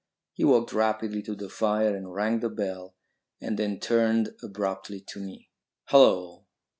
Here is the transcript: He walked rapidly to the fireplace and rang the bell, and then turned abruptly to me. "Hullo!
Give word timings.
He 0.33 0.43
walked 0.43 0.73
rapidly 0.73 1.21
to 1.21 1.35
the 1.35 1.47
fireplace 1.47 1.95
and 1.95 2.11
rang 2.11 2.39
the 2.39 2.49
bell, 2.49 2.95
and 3.39 3.55
then 3.55 3.79
turned 3.79 4.29
abruptly 4.41 4.99
to 5.01 5.19
me. 5.19 5.51
"Hullo! 5.91 6.45